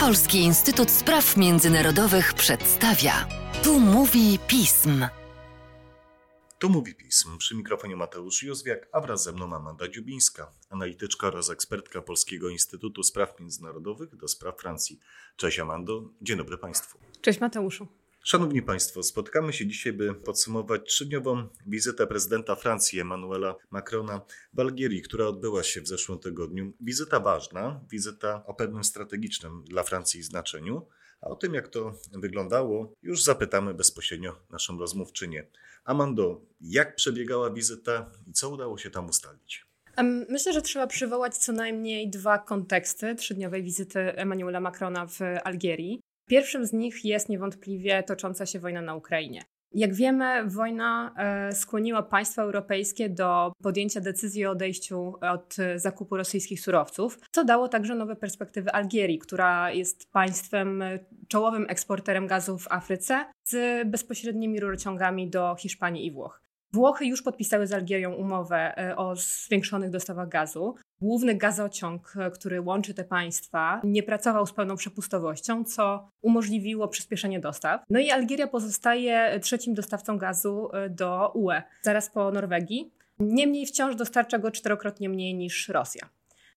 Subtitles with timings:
[0.00, 3.28] Polski Instytut Spraw Międzynarodowych przedstawia.
[3.62, 5.06] Tu mówi pism.
[6.58, 7.38] Tu mówi pism.
[7.38, 13.02] Przy mikrofonie Mateusz Józwiak, a wraz ze mną Amanda Dziubińska, analityczka oraz ekspertka Polskiego Instytutu
[13.02, 15.00] Spraw Międzynarodowych do spraw Francji.
[15.36, 16.98] Cześć Amando, dzień dobry Państwu.
[17.20, 18.01] Cześć Mateuszu.
[18.24, 24.20] Szanowni Państwo, spotkamy się dzisiaj, by podsumować trzydniową wizytę prezydenta Francji Emmanuela Macrona
[24.52, 26.72] w Algierii, która odbyła się w zeszłym tygodniu.
[26.80, 30.86] Wizyta ważna, wizyta o pewnym strategicznym dla Francji znaczeniu.
[31.20, 35.46] A o tym, jak to wyglądało, już zapytamy bezpośrednio naszą rozmówczynię.
[35.84, 39.66] Amando, jak przebiegała wizyta i co udało się tam ustalić?
[40.28, 46.00] Myślę, że trzeba przywołać co najmniej dwa konteksty trzydniowej wizyty Emmanuela Macrona w Algierii.
[46.28, 49.44] Pierwszym z nich jest niewątpliwie tocząca się wojna na Ukrainie.
[49.74, 56.60] Jak wiemy, wojna e, skłoniła państwa europejskie do podjęcia decyzji o odejściu od zakupu rosyjskich
[56.60, 60.98] surowców, co dało także nowe perspektywy Algierii, która jest państwem e,
[61.28, 66.41] czołowym eksporterem gazu w Afryce z bezpośrednimi rurociągami do Hiszpanii i Włoch.
[66.74, 70.74] Włochy już podpisały z Algierią umowę e, o zwiększonych dostawach gazu.
[71.00, 77.40] Główny gazociąg, e, który łączy te państwa, nie pracował z pełną przepustowością, co umożliwiło przyspieszenie
[77.40, 77.82] dostaw.
[77.90, 82.92] No i Algieria pozostaje trzecim dostawcą gazu e, do UE, zaraz po Norwegii.
[83.18, 86.08] Niemniej wciąż dostarcza go czterokrotnie mniej niż Rosja.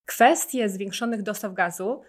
[0.05, 2.01] Kwestie zwiększonych dostaw gazu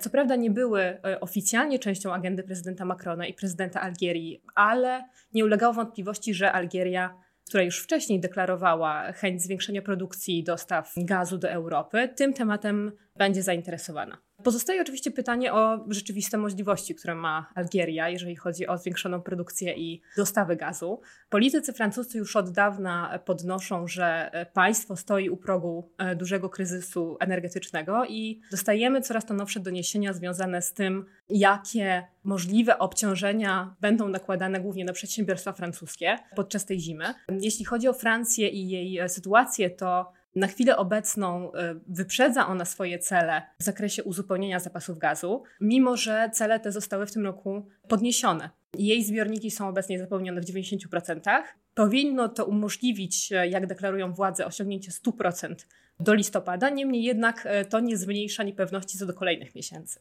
[0.00, 5.04] co prawda nie były oficjalnie częścią agendy prezydenta Macrona i prezydenta Algierii, ale
[5.34, 7.14] nie ulegało wątpliwości, że Algieria
[7.48, 13.42] która już wcześniej deklarowała chęć zwiększenia produkcji i dostaw gazu do Europy, tym tematem będzie
[13.42, 14.18] zainteresowana.
[14.44, 20.02] Pozostaje oczywiście pytanie o rzeczywiste możliwości, które ma Algieria, jeżeli chodzi o zwiększoną produkcję i
[20.16, 21.00] dostawy gazu.
[21.28, 28.04] Politycy francuscy już od dawna podnoszą, że państwo stoi u progu e, dużego kryzysu energetycznego
[28.04, 34.84] i dostajemy coraz to nowsze doniesienia związane z tym, jakie możliwe obciążenia będą nakładane głównie
[34.84, 37.14] na przedsiębiorstwa francuskie podczas tej zimy.
[37.40, 42.64] Jeśli chodzi o Francję i jej e, sytuację, to na chwilę obecną y, wyprzedza ona
[42.64, 47.66] swoje cele w zakresie uzupełnienia zapasów gazu, mimo że cele te zostały w tym roku
[47.88, 48.50] podniesione.
[48.78, 51.42] Jej zbiorniki są obecnie zapełnione w 90%.
[51.74, 55.54] Powinno to umożliwić, y, jak deklarują władze, osiągnięcie 100%
[56.00, 60.00] do listopada, niemniej jednak y, to nie zmniejsza niepewności co do kolejnych miesięcy.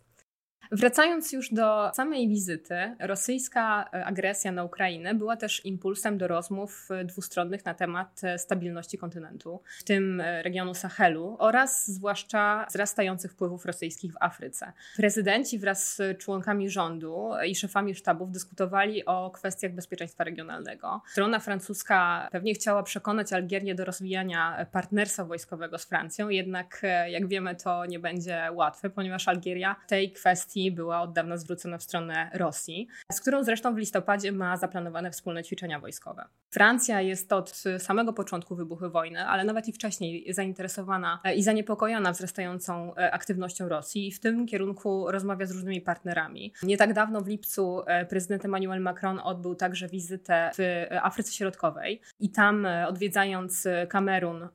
[0.74, 6.88] Wracając już do samej wizyty, rosyjska e, agresja na Ukrainę była też impulsem do rozmów
[6.92, 13.66] e, dwustronnych na temat e, stabilności kontynentu, w tym regionu Sahelu oraz zwłaszcza wzrastających wpływów
[13.66, 14.74] rosyjskich w Afryce.
[14.98, 21.02] Prezydenci wraz z członkami rządu i szefami sztabów dyskutowali o kwestiach bezpieczeństwa regionalnego.
[21.12, 27.56] Strona francuska pewnie chciała przekonać Algierię do rozwijania partnerstwa wojskowego z Francją, jednak jak wiemy
[27.56, 32.88] to nie będzie łatwe, ponieważ Algieria tej kwestii była od dawna zwrócona w stronę Rosji,
[33.12, 36.26] z którą zresztą w listopadzie ma zaplanowane wspólne ćwiczenia wojskowe.
[36.50, 42.96] Francja jest od samego początku wybuchu wojny, ale nawet i wcześniej zainteresowana i zaniepokojona wzrastającą
[42.96, 46.54] e, aktywnością Rosji i w tym kierunku rozmawia z różnymi partnerami.
[46.64, 52.02] Nie tak dawno w lipcu e, prezydent Emmanuel Macron odbył także wizytę w Afryce Środkowej
[52.20, 54.48] i tam e, odwiedzając Kamerun,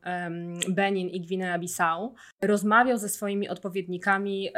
[0.69, 2.11] Benin i Gwinea-Bissau
[2.43, 4.51] rozmawiał ze swoimi odpowiednikami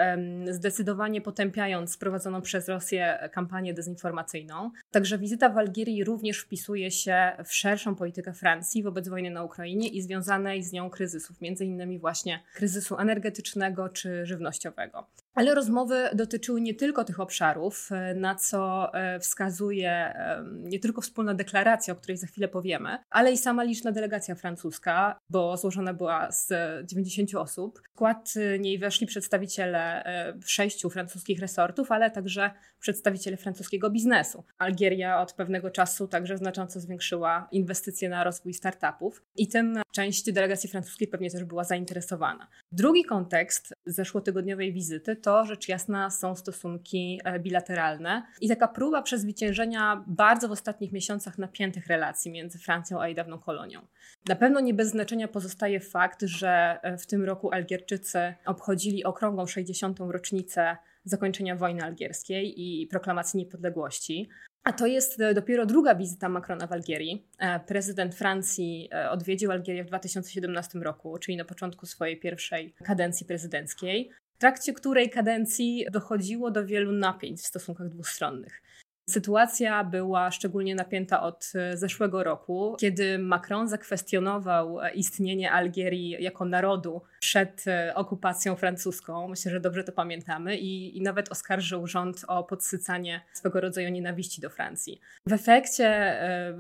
[0.51, 4.71] zdecydowanie po potępiając prowadzoną przez Rosję kampanię dezinformacyjną.
[4.91, 9.89] Także wizyta w Algierii również wpisuje się w szerszą politykę Francji wobec wojny na Ukrainie
[9.89, 15.07] i związanej z nią kryzysów, między innymi właśnie kryzysu energetycznego czy żywnościowego.
[15.39, 20.15] Ale rozmowy dotyczyły nie tylko tych obszarów, e, na co e, wskazuje
[20.55, 25.19] nie tylko wspólna deklaracja, o której za chwilę powiemy, ale i sama liczna delegacja francuska,
[25.31, 26.53] bo złożona była z
[26.87, 27.81] 90 osób.
[27.83, 32.51] W skład niej weszli przedstawiciele e, sześciu francuskich resortów, ale także
[32.81, 34.45] przedstawiciele francuskiego biznesu.
[34.59, 40.69] Algieria od pewnego czasu także znacząco zwiększyła inwestycje na rozwój startupów i tym część delegacji
[40.69, 42.49] francuskiej pewnie też była zainteresowana.
[42.73, 50.05] Drugi kontekst zeszłotygodniowej wizyty to rzecz jasna są stosunki e, bilateralne i taka próba przezwyciężenia
[50.07, 53.81] bardzo w ostatnich miesiącach napiętych relacji między Francją a jej dawną kolonią.
[54.29, 59.47] Na pewno nie bez znaczenia pozostaje fakt, że e, w tym roku Algierczycy obchodzili okrągłą
[59.47, 59.99] 60.
[60.01, 60.77] rocznicę
[61.11, 64.29] zakończenia wojny algierskiej i proklamacji niepodległości.
[64.65, 67.27] A to jest e, dopiero druga wizyta Macrona w Algierii.
[67.39, 73.27] E, prezydent Francji e, odwiedził Algierię w 2017 roku, czyli na początku swojej pierwszej kadencji
[73.27, 78.63] prezydenckiej, w trakcie której kadencji dochodziło do wielu napięć w stosunkach dwustronnych.
[79.09, 86.45] Sytuacja była szczególnie napięta od e, zeszłego roku, kiedy Macron zakwestionował e, istnienie Algierii jako
[86.45, 89.29] narodu przed e, okupacją francuską.
[89.29, 94.41] Myślę, że dobrze to pamiętamy i, i nawet oskarżył rząd o podsycanie swego rodzaju nienawiści
[94.41, 95.01] do Francji.
[95.27, 96.19] W efekcie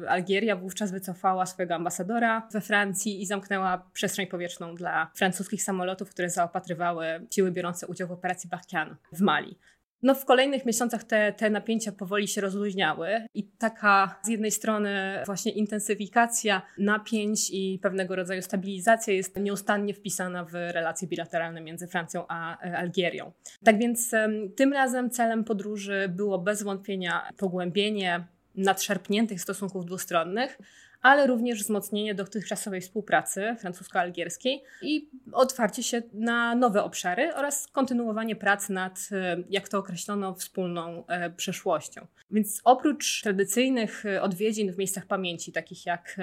[0.08, 6.30] Algieria wówczas wycofała swojego ambasadora we Francji i zamknęła przestrzeń powietrzną dla francuskich samolotów, które
[6.30, 9.58] zaopatrywały siły biorące udział w operacji Barkhane w Mali.
[10.02, 15.22] No w kolejnych miesiącach te, te napięcia powoli się rozluźniały i taka z jednej strony
[15.26, 22.24] właśnie intensyfikacja napięć i pewnego rodzaju stabilizacja jest nieustannie wpisana w relacje bilateralne między Francją
[22.28, 23.32] a e, Algierią.
[23.64, 24.10] Tak więc
[24.56, 28.24] tym razem celem podróży było bez wątpienia pogłębienie
[28.54, 30.58] nadszerpniętych stosunków dwustronnych,
[31.02, 38.68] ale również wzmocnienie dotychczasowej współpracy francusko-algierskiej i otwarcie się na nowe obszary oraz kontynuowanie prac
[38.68, 42.06] nad, e, jak to określono, wspólną e, przeszłością.
[42.30, 46.16] Więc oprócz tradycyjnych e, odwiedzin w miejscach pamięci, takich jak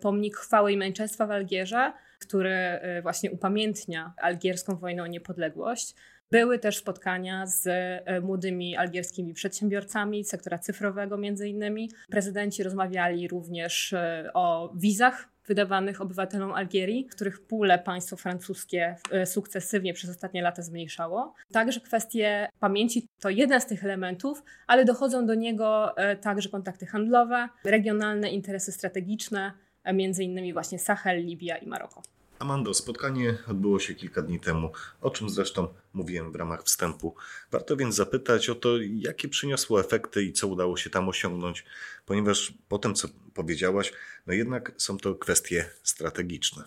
[0.00, 5.94] pomnik chwały i męczeństwa w Algierze, który właśnie upamiętnia algierską wojnę o niepodległość,
[6.30, 11.90] były też spotkania z e, młodymi algierskimi przedsiębiorcami sektora cyfrowego między innymi.
[12.10, 19.94] Prezydenci rozmawiali również e, o wizach wydawanych obywatelom Algierii, których pule państwo francuskie e, sukcesywnie
[19.94, 21.34] przez ostatnie lata zmniejszało.
[21.52, 27.48] Także kwestie pamięci to jeden z tych elementów, ale dochodzą do niego także kontakty handlowe,
[27.64, 29.52] regionalne interesy strategiczne,
[29.94, 32.02] między innymi właśnie Sahel, Libia i Maroko.
[32.38, 37.14] Amando, spotkanie odbyło się kilka dni temu, o czym zresztą mówiłem w ramach wstępu.
[37.50, 41.64] Warto więc zapytać o to, jakie przyniosło efekty i co udało się tam osiągnąć,
[42.06, 43.92] ponieważ po tym, co powiedziałaś,
[44.26, 46.64] no jednak są to kwestie strategiczne.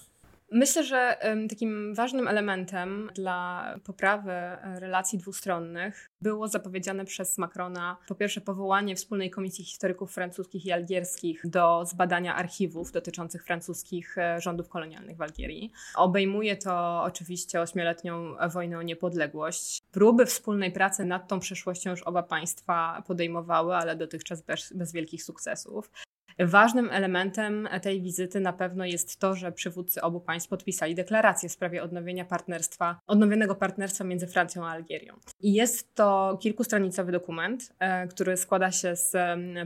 [0.52, 1.18] Myślę, że
[1.50, 8.96] takim ważnym elementem dla poprawy e, relacji dwustronnych było zapowiedziane przez Macrona po pierwsze powołanie
[8.96, 15.22] wspólnej komisji historyków francuskich i algierskich do zbadania archiwów dotyczących francuskich e, rządów kolonialnych w
[15.22, 15.72] Algierii.
[15.96, 19.80] Obejmuje to oczywiście ośmioletnią wojnę o niepodległość.
[19.92, 25.24] Próby wspólnej pracy nad tą przeszłością już oba państwa podejmowały, ale dotychczas bez, bez wielkich
[25.24, 25.92] sukcesów.
[26.40, 31.52] Ważnym elementem tej wizyty na pewno jest to, że przywódcy obu państw podpisali deklarację w
[31.52, 35.14] sprawie odnowienia partnerstwa, odnowionego partnerstwa między Francją a Algierią.
[35.42, 39.16] I jest to kilkustronicowy dokument, e, który składa się z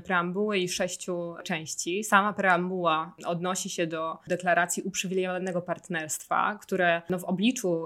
[0.04, 2.04] preambuły i sześciu części.
[2.04, 7.86] Sama preambuła odnosi się do deklaracji uprzywilejowanego partnerstwa, które no, w obliczu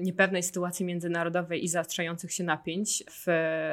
[0.00, 3.26] niepewnej sytuacji międzynarodowej i zaostrzających się napięć w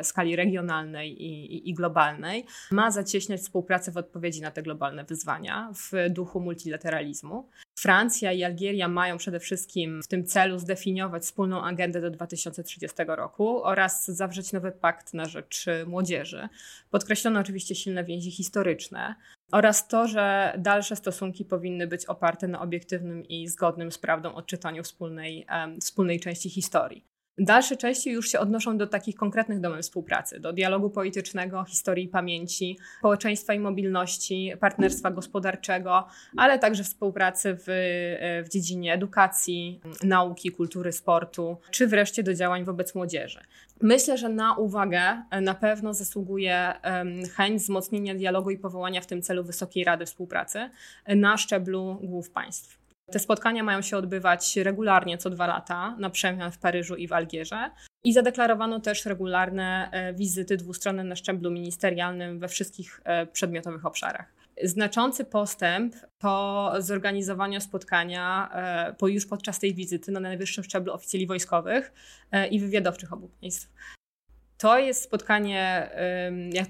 [0.04, 5.72] skali regionalnej i, i, i globalnej ma zacieśniać współpracę w odpowiedzi na te globalne wyzwania
[5.74, 7.50] w duchu multilateralizmu.
[7.80, 13.64] Francja i Algieria mają przede wszystkim w tym celu zdefiniować wspólną agendę do 2030 roku
[13.64, 16.50] oraz zawrzeć nowy pakt na rzecz młodzieży.
[16.90, 19.16] Podkreślono oczywiście silne więzi historyczne
[19.52, 24.84] oraz to, że dalsze stosunki powinny być oparte na obiektywnym i zgodnym z prawdą odczytaniu
[24.84, 27.11] wspólnej, um, wspólnej części historii.
[27.38, 32.78] Dalsze części już się odnoszą do takich konkretnych domen współpracy, do dialogu politycznego, historii pamięci,
[33.00, 36.08] społeczeństwa i mobilności, partnerstwa gospodarczego,
[36.38, 37.64] ale także współpracy w,
[38.46, 43.40] w dziedzinie edukacji, nauki, kultury, sportu, czy wreszcie do działań wobec młodzieży.
[43.82, 46.74] Myślę, że na uwagę na pewno zasługuje
[47.36, 50.70] chęć wzmocnienia dialogu i powołania w tym celu Wysokiej Rady Współpracy
[51.08, 52.81] na szczeblu głów państw.
[53.12, 57.14] Te spotkania mają się odbywać regularnie co dwa lata, na przemian w Paryżu i w
[57.14, 57.72] Algierze.
[58.04, 64.34] I zadeklarowano też regularne e, wizyty dwustronne na szczeblu ministerialnym we wszystkich e, przedmiotowych obszarach.
[64.64, 71.28] Znaczący postęp to zorganizowanie spotkania e, po już podczas tej wizyty na najwyższym szczeblu oficjeli
[71.28, 71.94] wojskowych
[72.52, 73.74] i wywiadowczych obu państw.
[74.58, 75.90] To jest spotkanie,
[76.54, 76.68] jak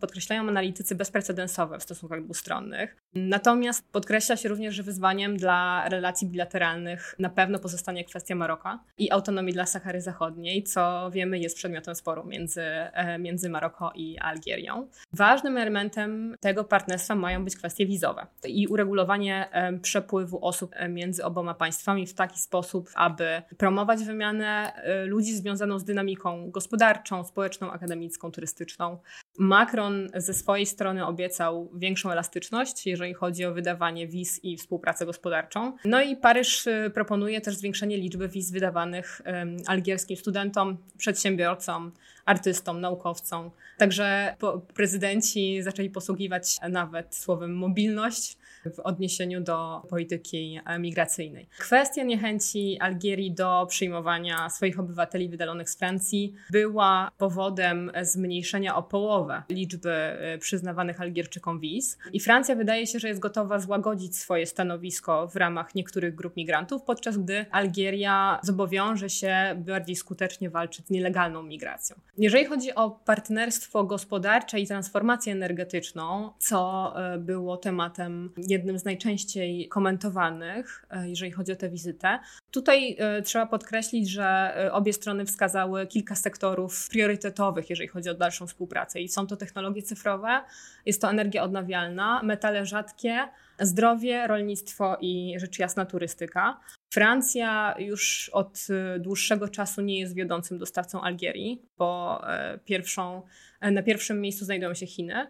[0.00, 3.03] podkreślają analitycy, bezprecedensowe w stosunkach dwustronnych.
[3.14, 9.10] Natomiast podkreśla się również, że wyzwaniem dla relacji bilateralnych na pewno pozostanie kwestia Maroka i
[9.10, 14.88] autonomii dla Sahary Zachodniej, co wiemy jest przedmiotem sporu między, e, między Maroko i Algierią.
[15.12, 19.48] Ważnym elementem tego partnerstwa mają być kwestie wizowe i uregulowanie
[19.82, 25.78] przepływu osób e, między oboma państwami w taki sposób, aby promować wymianę e, ludzi związaną
[25.78, 28.98] z dynamiką gospodarczą, społeczną, akademicką, turystyczną.
[29.38, 35.76] Macron ze swojej strony obiecał większą elastyczność, jeżeli chodzi o wydawanie wiz i współpracę gospodarczą.
[35.84, 39.22] No i Paryż y, proponuje też zwiększenie liczby wiz wydawanych
[39.66, 41.92] algierskim studentom, przedsiębiorcom,
[42.24, 43.50] artystom, naukowcom.
[43.78, 44.36] Także
[44.74, 48.38] prezydenci zaczęli posługiwać nawet słowem mobilność
[48.74, 51.48] w odniesieniu do polityki migracyjnej.
[51.58, 59.42] Kwestia niechęci Algierii do przyjmowania swoich obywateli wydalonych z Francji była powodem zmniejszenia o połowę
[59.48, 65.36] liczby przyznawanych Algierczykom wiz i Francja wydaje się, że jest gotowa złagodzić swoje stanowisko w
[65.36, 71.96] ramach niektórych grup migrantów, podczas gdy Algieria zobowiąże się bardziej skutecznie walczyć z nielegalną migracją.
[72.18, 79.68] Jeżeli chodzi o partnerstwo gospodarcze i transformację energetyczną, co e, było tematem jednym z najczęściej
[79.68, 82.18] komentowanych, e, jeżeli chodzi o tę wizytę,
[82.50, 88.46] tutaj e, trzeba podkreślić, że obie strony wskazały kilka sektorów priorytetowych, jeżeli chodzi o dalszą
[88.46, 89.00] współpracę.
[89.00, 90.40] I są to technologie cyfrowe,
[90.86, 93.28] jest to energia odnawialna, metale rzadkie,
[93.60, 96.60] zdrowie, rolnictwo i rzecz jasna turystyka.
[96.94, 98.66] Francja już od
[98.98, 103.22] dłuższego czasu nie jest wiodącym dostawcą Algierii, bo e, pierwszą,
[103.60, 105.26] e, na pierwszym miejscu znajdują się Chiny.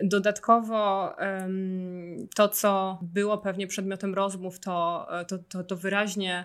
[0.00, 1.14] Dodatkowo
[2.34, 6.44] to, co było pewnie przedmiotem rozmów, to, e, to, to, to wyraźnie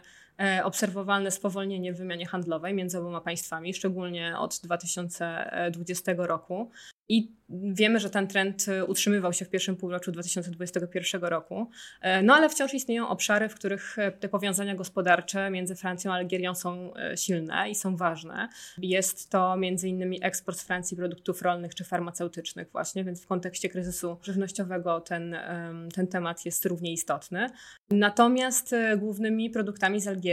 [0.64, 6.72] obserwowalne spowolnienie w wymianie handlowej między oboma państwami, szczególnie od 2020 roku.
[7.12, 11.70] I wiemy, że ten trend y, utrzymywał się w pierwszym półroczu 2021 roku.
[12.02, 16.16] E, no ale wciąż istnieją obszary, w których e, te powiązania gospodarcze między Francją a
[16.16, 18.50] Algierią są e, silne i są ważne.
[18.78, 23.70] Jest to między innymi eksport z Francji produktów rolnych czy farmaceutycznych właśnie, więc w kontekście
[23.70, 25.38] kryzysu żywnościowego ten,
[25.96, 27.50] ten temat jest równie istotny.
[27.90, 30.31] Natomiast głównymi produktami z Algierii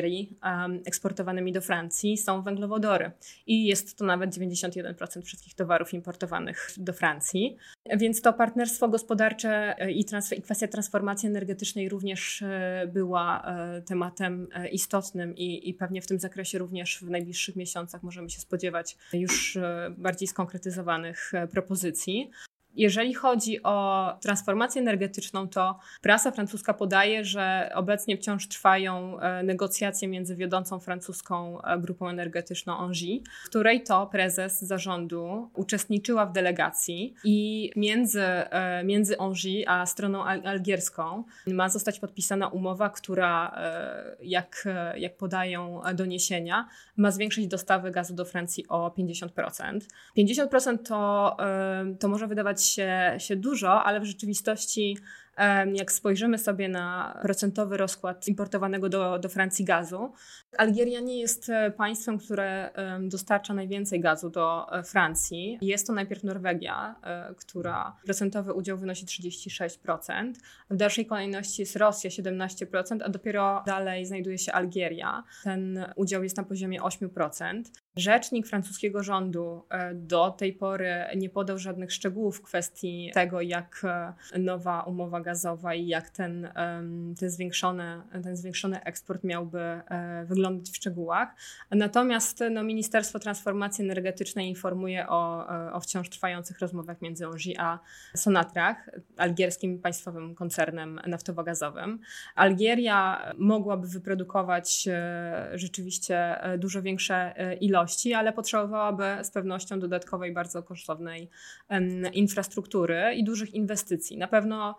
[0.86, 3.10] eksportowanymi do Francji są węglowodory
[3.46, 7.56] i jest to nawet 91% wszystkich towarów importowanych do Francji.
[7.96, 13.82] Więc to partnerstwo gospodarcze e, i, transfer, i kwestia transformacji energetycznej również e, była e,
[13.82, 18.96] tematem istotnym i, i pewnie w tym zakresie również w najbliższych miesiącach możemy się spodziewać
[19.12, 19.58] już
[19.96, 22.30] bardziej skonkretyzowanych propozycji.
[22.78, 30.08] Jeżeli chodzi o transformację energetyczną, to prasa francuska podaje, że obecnie wciąż trwają e, negocjacje
[30.08, 37.70] między wiodącą francuską e, grupą energetyczną Engie, której to prezes zarządu uczestniczyła w delegacji i
[37.76, 43.58] między, e, między Engie a stroną algierską ma zostać podpisana umowa, która,
[44.20, 49.80] jak, jak podają doniesienia, ma zwiększyć dostawy gazu do Francji o 50%.
[50.18, 51.36] 50% to,
[52.00, 54.96] to może wydawać się, się dużo, ale w rzeczywistości
[55.74, 60.12] jak spojrzymy sobie na procentowy rozkład importowanego do, do Francji gazu,
[60.56, 62.70] Algieria nie jest e, państwem, które
[63.00, 65.58] dostarcza najwięcej gazu do e, Francji.
[65.60, 70.32] Jest to najpierw Norwegia, e, która procentowy udział wynosi 36%.
[70.70, 75.24] W dalszej kolejności jest Rosja 17%, a dopiero dalej znajduje się Algieria.
[75.44, 77.62] Ten udział jest na poziomie 8%.
[77.98, 79.62] Rzecznik francuskiego rządu
[79.94, 83.82] do tej pory nie podał żadnych szczegółów w kwestii tego, jak
[84.38, 86.48] nowa umowa gazowa i jak ten,
[87.20, 89.80] ten, zwiększony, ten zwiększony eksport miałby
[90.24, 91.28] wyglądać wyglądać w szczegółach.
[91.70, 97.78] Natomiast no, Ministerstwo Transformacji Energetycznej informuje o, e, o wciąż trwających rozmowach między ONGI a
[98.16, 101.98] Sonatrach, algierskim państwowym koncernem naftowo-gazowym.
[102.34, 110.62] Algieria mogłaby wyprodukować e, rzeczywiście e, dużo większe ilości, ale potrzebowałaby z pewnością dodatkowej, bardzo
[110.62, 111.30] kosztownej
[112.12, 114.18] infrastruktury i dużych inwestycji.
[114.18, 114.78] Na pewno,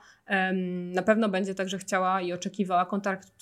[0.93, 3.33] na pewno będzie także chciała i oczekiwała kontraktów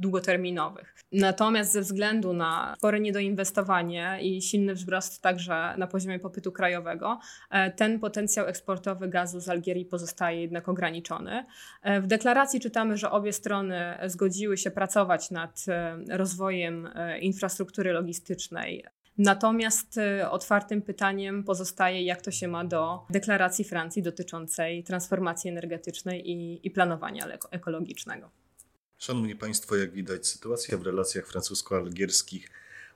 [0.00, 0.94] długoterminowych.
[1.12, 7.18] Natomiast Natomiast ze względu na spore niedoinwestowanie i silny wzrost także na poziomie popytu krajowego,
[7.50, 11.46] e, ten potencjał eksportowy gazu z Algierii pozostaje jednak ograniczony.
[11.82, 16.88] E, w deklaracji czytamy, że obie strony zgodziły się pracować nad e, rozwojem
[17.20, 18.84] infrastruktury logistycznej
[19.18, 26.66] Natomiast otwartym pytaniem pozostaje, jak to się ma do deklaracji Francji dotyczącej transformacji energetycznej i,
[26.66, 28.30] i planowania ekologicznego.
[28.98, 32.50] Szanowni Państwo, jak widać, sytuacja w relacjach francusko-algierskich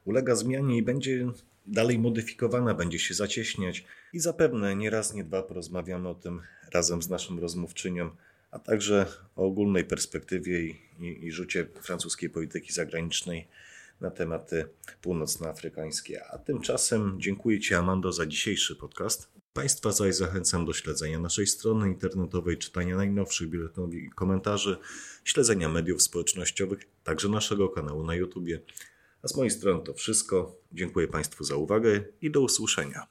[0.04, 1.26] ulega zmianie i będzie
[1.66, 7.02] dalej modyfikowana, będzie się zacieśniać i zapewne nie raz, nie dwa porozmawiamy o tym razem
[7.02, 8.10] z naszym rozmówczynią,
[8.50, 13.48] a także o ogólnej perspektywie i, i, i rzucie francuskiej polityki zagranicznej
[14.00, 14.68] na tematy
[15.02, 16.24] północnoafrykańskie.
[16.24, 19.28] A tymczasem dziękuję Ci, Amando, za dzisiejszy podcast.
[19.52, 24.76] Państwa zaś zachęcam do śledzenia naszej strony internetowej, czytania najnowszych biuletynów i komentarzy,
[25.24, 28.48] śledzenia mediów społecznościowych, także naszego kanału na YouTube.
[29.22, 30.56] A z mojej strony to wszystko.
[30.72, 33.06] Dziękuję Państwu za uwagę i do usłyszenia.